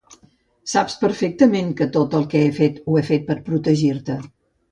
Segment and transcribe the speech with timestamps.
[0.71, 4.19] Saps perfectament que tot el que he fet ho he fet per protegir-te.